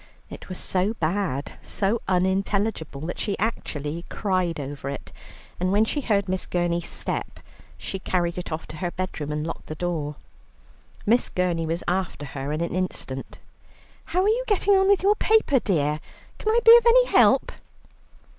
It 0.31 0.49
was 0.49 0.57
so 0.57 0.95
bad, 0.95 1.59
so 1.61 2.01
unintelligible, 2.07 3.01
that 3.01 3.19
she 3.19 3.37
actually 3.37 4.03
cried 4.09 4.59
over 4.59 4.89
it, 4.89 5.11
and 5.59 5.71
when 5.71 5.85
she 5.85 6.01
heard 6.01 6.27
Miss 6.27 6.47
Gurney's 6.47 6.89
step, 6.89 7.39
she 7.77 7.99
carried 7.99 8.39
it 8.39 8.51
off 8.51 8.65
to 8.69 8.77
her 8.77 8.89
bedroom 8.89 9.31
and 9.31 9.45
locked 9.45 9.67
the 9.67 9.75
door. 9.75 10.15
Miss 11.05 11.29
Gurney 11.29 11.67
was 11.67 11.83
after 11.87 12.25
her 12.25 12.51
in 12.51 12.61
an 12.61 12.73
instant. 12.73 13.37
"How 14.05 14.23
are 14.23 14.27
you 14.27 14.43
getting 14.47 14.73
on 14.75 14.87
with 14.87 15.03
your 15.03 15.13
paper, 15.13 15.59
dear? 15.59 15.99
Can 16.39 16.49
I 16.49 16.57
be 16.65 16.75
of 16.77 16.85
any 16.87 17.05
help?" 17.05 17.51